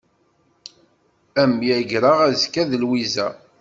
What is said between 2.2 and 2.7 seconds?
azekka